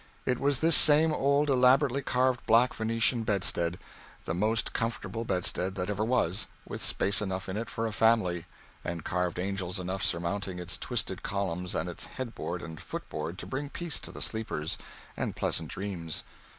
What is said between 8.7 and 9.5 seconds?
and carved